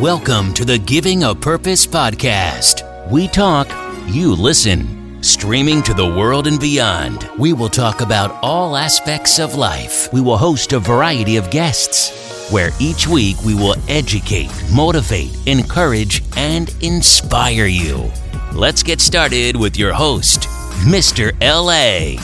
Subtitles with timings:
[0.00, 2.82] Welcome to the Giving a Purpose podcast.
[3.12, 3.68] We talk,
[4.08, 5.22] you listen.
[5.22, 10.12] Streaming to the world and beyond, we will talk about all aspects of life.
[10.12, 16.24] We will host a variety of guests, where each week we will educate, motivate, encourage,
[16.36, 18.10] and inspire you.
[18.52, 20.48] Let's get started with your host,
[20.88, 21.30] Mr.
[21.40, 22.20] LA.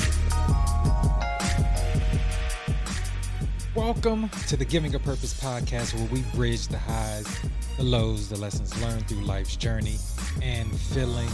[3.77, 7.39] Welcome to the Giving a Purpose podcast, where we bridge the highs,
[7.77, 9.94] the lows, the lessons learned through life's journey,
[10.43, 11.31] and filling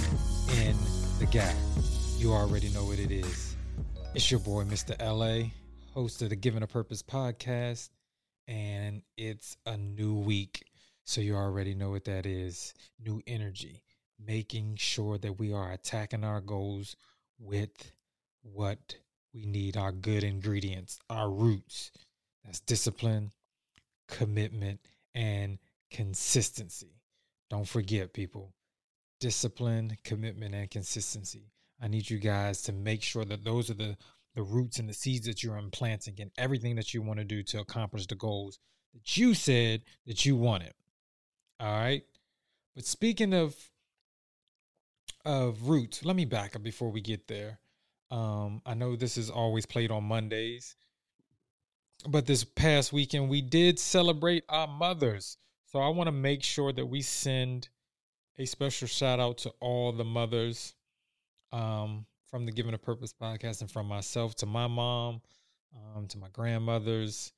[0.58, 0.76] in
[1.18, 1.56] the gap.
[2.18, 3.56] You already know what it is.
[4.14, 4.94] It's your boy, Mr.
[5.00, 5.48] LA,
[5.94, 7.88] host of the Giving a Purpose podcast,
[8.46, 10.62] and it's a new week.
[11.04, 13.82] So you already know what that is new energy,
[14.22, 16.96] making sure that we are attacking our goals
[17.38, 17.92] with
[18.42, 18.96] what
[19.32, 21.90] we need our good ingredients, our roots
[22.46, 23.32] that's discipline,
[24.08, 24.80] commitment,
[25.14, 25.58] and
[25.90, 27.00] consistency.
[27.50, 28.54] Don't forget, people,
[29.20, 31.52] discipline, commitment, and consistency.
[31.80, 33.96] I need you guys to make sure that those are the,
[34.34, 37.42] the roots and the seeds that you're implanting and everything that you want to do
[37.42, 38.58] to accomplish the goals
[38.94, 40.72] that you said that you wanted.
[41.60, 42.04] All right.
[42.74, 43.54] But speaking of
[45.24, 47.58] of roots, let me back up before we get there.
[48.12, 50.76] Um, I know this is always played on Mondays,
[52.08, 55.36] but this past weekend we did celebrate our mothers.
[55.66, 57.68] So I want to make sure that we send
[58.38, 60.74] a special shout out to all the mothers
[61.52, 65.20] um, from the Giving a Purpose podcast and from myself to my mom,
[65.96, 67.32] um, to my grandmothers,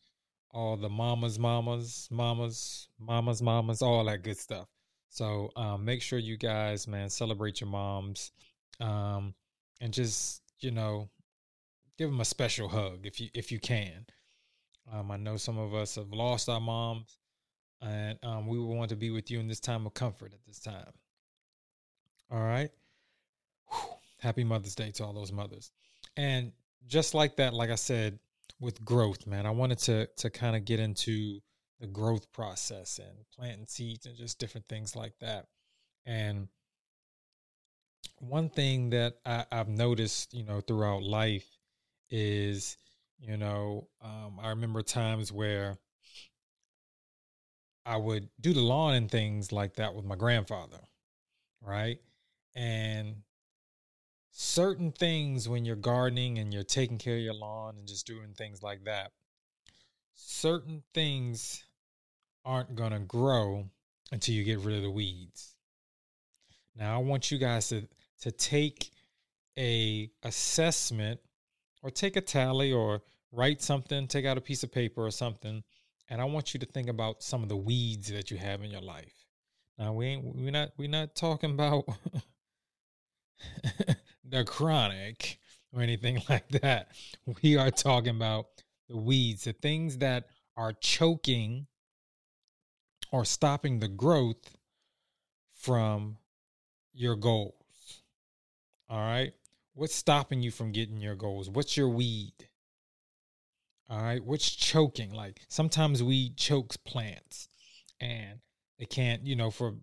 [0.51, 4.69] all the mamas, mamas, mamas, mamas, mamas, all that good stuff.
[5.09, 8.33] So um, make sure you guys, man, celebrate your moms,
[8.81, 9.35] um,
[9.81, 11.09] and just you know,
[11.97, 14.07] give them a special hug if you if you can.
[14.93, 17.19] Um, I know some of us have lost our moms,
[17.81, 20.61] and um, we want to be with you in this time of comfort at this
[20.61, 20.93] time.
[22.31, 22.71] All right.
[23.71, 23.91] Whew.
[24.21, 25.71] Happy Mother's Day to all those mothers.
[26.17, 26.53] And
[26.87, 28.19] just like that, like I said,
[28.61, 31.41] with growth, man, I wanted to to kind of get into
[31.81, 35.47] the growth process and planting seeds and just different things like that.
[36.07, 36.49] And
[38.19, 41.47] one thing that I, I've noticed, you know, throughout life
[42.11, 42.77] is
[43.19, 45.79] you know, um, I remember times where
[47.85, 50.81] I would do the lawn and things like that with my grandfather,
[51.63, 51.99] right?
[52.55, 53.23] And
[54.31, 58.35] certain things when you're gardening and you're taking care of your lawn and just doing
[58.37, 59.13] things like that,
[60.15, 61.65] certain things
[62.45, 63.69] aren't going to grow
[64.13, 65.55] until you get rid of the weeds.
[66.77, 67.89] Now, I want you guys to
[68.21, 68.91] to take
[69.57, 71.21] a assessment
[71.83, 73.03] or take a tally or
[73.33, 75.63] write something, take out a piece of paper or something,
[76.09, 78.71] and I want you to think about some of the weeds that you have in
[78.71, 79.27] your life.
[79.79, 81.85] Now we ain't we're not we're not talking about
[84.25, 85.39] the chronic
[85.73, 86.89] or anything like that.
[87.43, 88.47] We are talking about
[88.89, 91.67] the weeds, the things that are choking
[93.13, 94.57] or stopping the growth
[95.55, 96.19] from
[96.93, 97.55] your goals.
[98.89, 99.33] All right.
[99.79, 101.49] What's stopping you from getting your goals?
[101.49, 102.33] What's your weed?
[103.89, 104.23] All right.
[104.25, 105.13] What's choking?
[105.13, 107.49] Like sometimes weed chokes plants
[108.01, 108.41] and
[108.81, 109.77] they can't, you know, for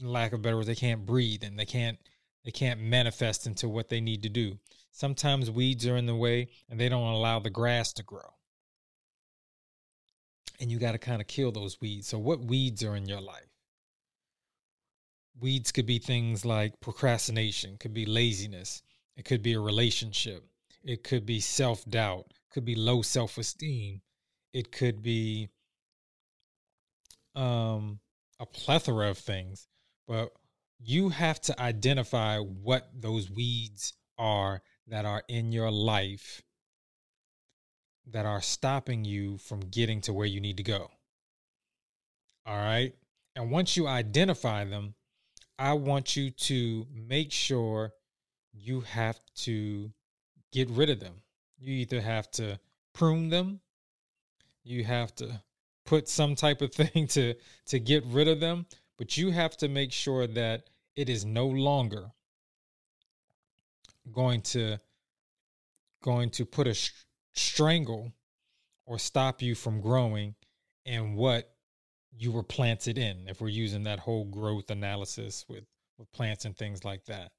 [0.00, 1.98] lack of better words, they can't breathe and they can't
[2.46, 4.58] they can't manifest into what they need to do.
[4.90, 8.32] Sometimes weeds are in the way and they don't allow the grass to grow.
[10.60, 12.08] And you got to kind of kill those weeds.
[12.08, 13.52] So what weeds are in your life?
[15.38, 18.82] Weeds could be things like procrastination, could be laziness,
[19.16, 20.44] it could be a relationship.
[20.84, 22.26] It could be self doubt.
[22.52, 24.02] Could be low self esteem.
[24.52, 25.48] It could be
[27.34, 28.00] um,
[28.38, 29.68] a plethora of things.
[30.06, 30.32] But
[30.80, 36.42] you have to identify what those weeds are that are in your life
[38.10, 40.90] that are stopping you from getting to where you need to go.
[42.44, 42.92] All right.
[43.36, 44.94] And once you identify them,
[45.58, 47.92] I want you to make sure
[48.52, 49.90] you have to
[50.52, 51.14] get rid of them.
[51.58, 52.58] You either have to
[52.92, 53.60] prune them,
[54.64, 55.42] you have to
[55.84, 57.34] put some type of thing to
[57.66, 58.66] to get rid of them,
[58.98, 62.12] but you have to make sure that it is no longer
[64.12, 64.78] going to
[66.02, 66.90] going to put a sh-
[67.32, 68.12] strangle
[68.86, 70.34] or stop you from growing
[70.84, 71.54] and what
[72.18, 75.64] you were planted in if we're using that whole growth analysis with
[75.98, 77.30] with plants and things like that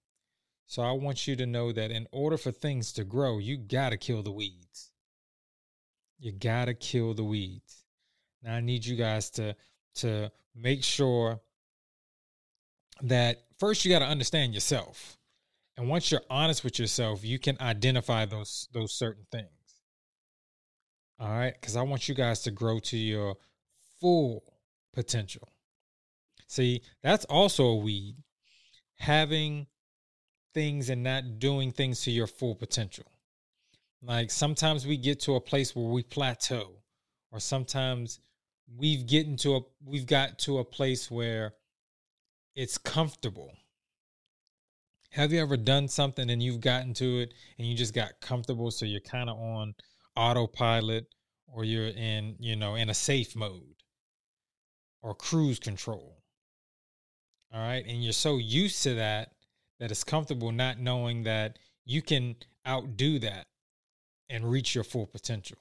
[0.66, 3.90] so I want you to know that in order for things to grow, you got
[3.90, 4.92] to kill the weeds.
[6.20, 7.84] You got to kill the weeds.
[8.42, 9.56] Now I need you guys to
[9.96, 11.42] to make sure
[13.02, 15.18] that first you got to understand yourself.
[15.76, 19.50] And once you're honest with yourself, you can identify those those certain things.
[21.20, 21.54] All right?
[21.62, 23.36] Cuz I want you guys to grow to your
[24.00, 24.44] full
[24.94, 25.50] potential.
[26.48, 28.16] See, that's also a weed.
[28.98, 29.68] Having
[30.54, 33.06] things and not doing things to your full potential.
[34.02, 36.72] Like sometimes we get to a place where we plateau,
[37.32, 38.20] or sometimes
[38.78, 41.54] we've getting to a we've got to a place where
[42.56, 43.54] it's comfortable.
[45.12, 48.72] Have you ever done something and you've gotten to it and you just got comfortable
[48.72, 49.76] so you're kind of on
[50.16, 51.06] autopilot
[51.48, 53.76] or you're in, you know, in a safe mode
[55.04, 56.18] or cruise control.
[57.54, 57.86] All right?
[57.88, 59.34] And you're so used to that
[59.80, 62.36] that it's comfortable not knowing that you can
[62.68, 63.48] outdo that
[64.30, 65.58] and reach your full potential.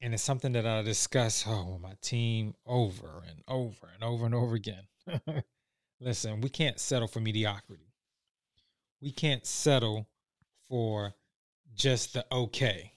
[0.00, 4.26] And it's something that I discuss oh, with my team over and over and over
[4.26, 4.82] and over again.
[6.00, 7.92] Listen, we can't settle for mediocrity.
[9.00, 10.08] We can't settle
[10.68, 11.14] for
[11.74, 12.92] just the okay.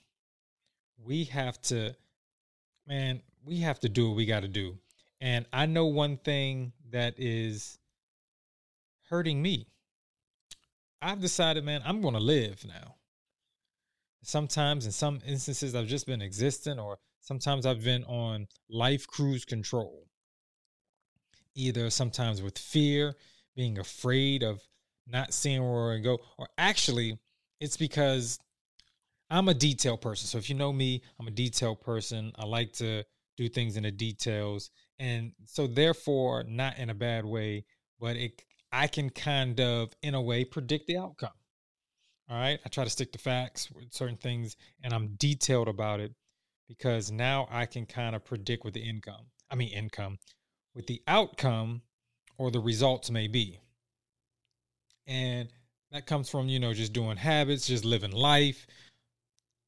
[0.97, 1.95] We have to,
[2.87, 4.77] man, we have to do what we got to do.
[5.21, 7.77] And I know one thing that is
[9.09, 9.67] hurting me.
[11.01, 12.95] I've decided, man, I'm going to live now.
[14.23, 19.45] Sometimes, in some instances, I've just been existing, or sometimes I've been on life cruise
[19.45, 20.07] control.
[21.53, 23.15] Either sometimes with fear,
[23.55, 24.61] being afraid of
[25.07, 27.19] not seeing where I go, or actually,
[27.59, 28.39] it's because
[29.29, 30.27] I'm a detail person.
[30.27, 32.31] So if you know me, I'm a detail person.
[32.35, 33.03] I like to
[33.37, 34.71] do things in the details.
[34.99, 37.65] And so therefore, not in a bad way,
[37.99, 38.43] but it
[38.75, 41.31] I can kind of, in a way, predict the outcome.
[42.29, 42.59] All right.
[42.65, 46.11] I try to stick to facts with certain things and I'm detailed about it
[46.67, 50.17] because now I can kind of predict what the income, I mean, income,
[50.73, 51.83] what the outcome
[52.37, 53.59] or the results may be.
[55.07, 55.47] And
[55.91, 58.67] that comes from, you know, just doing habits, just living life,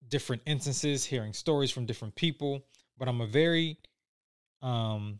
[0.09, 2.65] different instances, hearing stories from different people.
[2.97, 3.77] But I'm a very
[4.61, 5.19] um,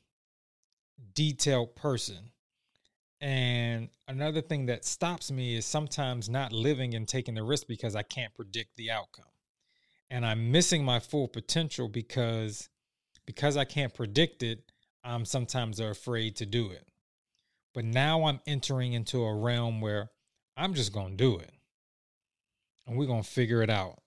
[1.13, 2.31] detailed person.
[3.19, 7.95] And another thing that stops me is sometimes not living and taking the risk because
[7.95, 9.25] I can't predict the outcome.
[10.09, 12.69] And I'm missing my full potential because
[13.25, 14.71] because I can't predict it,
[15.03, 16.87] I'm sometimes afraid to do it.
[17.73, 20.11] But now I'm entering into a realm where
[20.55, 21.51] I'm just going to do it.
[22.85, 23.99] And we're going to figure it out.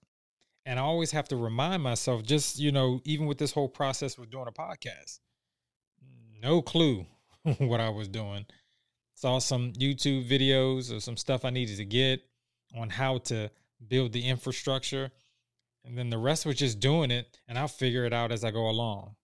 [0.65, 4.17] And I always have to remind myself, just, you know, even with this whole process
[4.17, 5.21] with doing a podcast,
[6.41, 7.05] no clue
[7.59, 8.47] what I was doing
[9.21, 12.23] saw some YouTube videos or some stuff I needed to get
[12.75, 13.51] on how to
[13.87, 15.11] build the infrastructure.
[15.85, 18.51] And then the rest was just doing it, and I'll figure it out as I
[18.51, 19.17] go along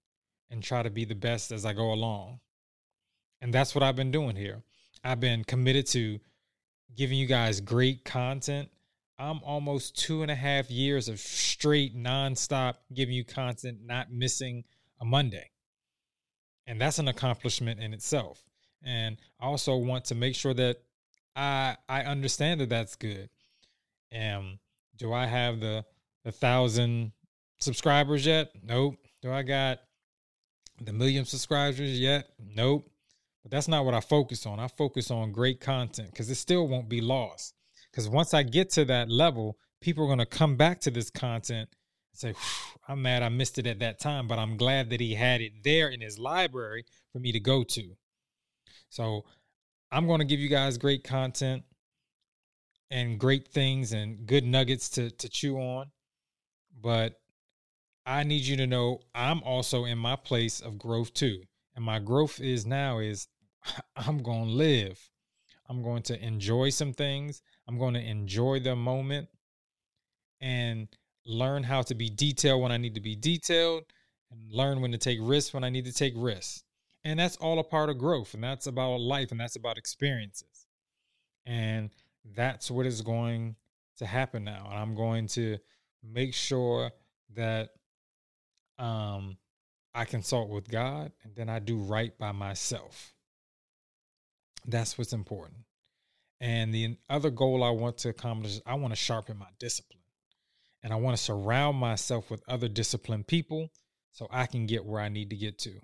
[0.50, 2.40] and try to be the best as I go along.
[3.40, 4.62] And that's what I've been doing here.
[5.02, 6.20] I've been committed to
[6.94, 8.68] giving you guys great content.
[9.18, 14.64] I'm almost two and a half years of straight nonstop giving you content, not missing
[15.00, 15.48] a Monday.
[16.66, 18.42] And that's an accomplishment in itself
[18.84, 20.78] and I also want to make sure that
[21.34, 23.28] I I understand that that's good.
[24.16, 24.58] Um,
[24.96, 25.84] do I have the
[26.24, 27.12] the thousand
[27.58, 28.50] subscribers yet?
[28.62, 28.96] Nope.
[29.22, 29.80] Do I got
[30.80, 32.28] the million subscribers yet?
[32.38, 32.88] Nope.
[33.42, 34.58] But that's not what I focus on.
[34.58, 37.54] I focus on great content because it still won't be lost.
[37.90, 41.10] Because once I get to that level, people are going to come back to this
[41.10, 41.68] content
[42.12, 42.34] and say,
[42.88, 45.62] I'm mad I missed it at that time, but I'm glad that he had it
[45.64, 47.96] there in his library for me to go to.
[48.88, 49.24] So
[49.90, 51.62] I'm going to give you guys great content
[52.90, 55.90] and great things and good nuggets to to chew on.
[56.80, 57.14] But
[58.04, 61.42] I need you to know I'm also in my place of growth too.
[61.74, 63.28] And my growth is now is
[63.96, 64.98] I'm going to live.
[65.68, 67.42] I'm going to enjoy some things.
[67.68, 69.28] I'm going to enjoy the moment
[70.40, 70.88] and
[71.26, 73.82] learn how to be detailed when I need to be detailed
[74.30, 76.62] and learn when to take risks when I need to take risks.
[77.06, 78.34] And that's all a part of growth.
[78.34, 80.66] And that's about life and that's about experiences.
[81.46, 81.90] And
[82.34, 83.54] that's what is going
[83.98, 84.66] to happen now.
[84.68, 85.58] And I'm going to
[86.02, 86.90] make sure
[87.36, 87.68] that
[88.76, 89.36] um,
[89.94, 93.14] I consult with God and then I do right by myself.
[94.66, 95.60] That's what's important.
[96.40, 100.02] And the other goal I want to accomplish is I want to sharpen my discipline.
[100.82, 103.70] And I want to surround myself with other disciplined people
[104.10, 105.80] so I can get where I need to get to.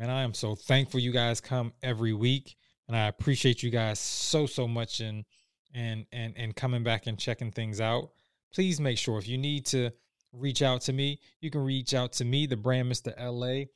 [0.00, 2.56] Man, I am so thankful you guys come every week,
[2.88, 5.26] and I appreciate you guys so so much and
[5.74, 8.08] and and and coming back and checking things out.
[8.50, 9.90] Please make sure if you need to
[10.32, 13.12] reach out to me, you can reach out to me, the brand Mr.
[13.20, 13.66] LA,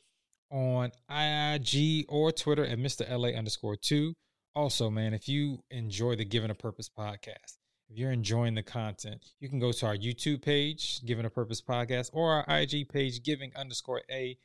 [0.50, 3.06] on IG or Twitter at Mr.
[3.06, 4.14] LA underscore two.
[4.54, 7.58] Also, man, if you enjoy the Given a Purpose podcast,
[7.90, 11.60] if you're enjoying the content, you can go to our YouTube page, Given a Purpose
[11.60, 14.38] Podcast, or our IG page, Giving underscore A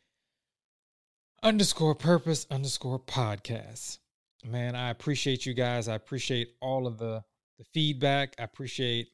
[1.43, 3.99] underscore Purpose underscore Podcast.
[4.45, 5.87] Man, I appreciate you guys.
[5.87, 7.23] I appreciate all of the
[7.57, 8.33] the feedback.
[8.39, 9.09] I appreciate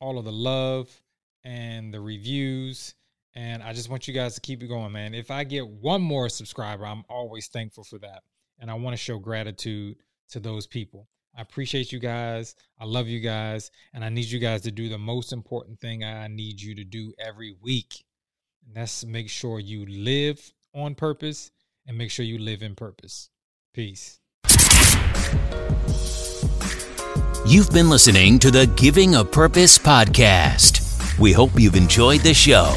[0.00, 0.88] all of the love
[1.44, 2.94] and the reviews.
[3.34, 5.14] And I just want you guys to keep it going, man.
[5.14, 8.22] If I get one more subscriber, I'm always thankful for that.
[8.60, 9.96] And I want to show gratitude
[10.30, 11.08] to those people.
[11.36, 12.54] I appreciate you guys.
[12.78, 13.70] I love you guys.
[13.94, 16.84] And I need you guys to do the most important thing I need you to
[16.84, 18.04] do every week.
[18.66, 21.50] And that's make sure you live on purpose
[21.88, 23.30] and make sure you live in purpose.
[23.74, 24.20] Peace.
[27.46, 31.18] You've been listening to the Giving a Purpose podcast.
[31.18, 32.76] We hope you've enjoyed the show.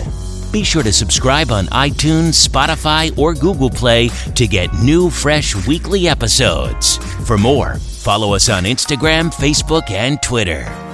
[0.52, 6.08] Be sure to subscribe on iTunes, Spotify, or Google Play to get new, fresh weekly
[6.08, 6.98] episodes.
[7.28, 10.91] For more, follow us on Instagram, Facebook, and Twitter.